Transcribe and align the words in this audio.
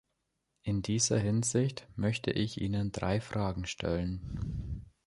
In 0.63 0.81
dieser 0.81 1.19
Hinsicht 1.19 1.87
möchte 1.95 2.31
ich 2.31 2.59
Ihnen 2.59 2.91
drei 2.91 3.21
Fragen 3.21 3.67
stellen. 3.67 4.83